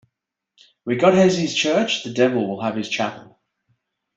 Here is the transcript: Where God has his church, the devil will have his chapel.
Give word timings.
Where 0.83 0.95
God 0.95 1.13
has 1.13 1.37
his 1.37 1.53
church, 1.53 2.03
the 2.03 2.11
devil 2.11 2.49
will 2.49 2.63
have 2.63 2.75
his 2.75 2.89
chapel. 2.89 3.39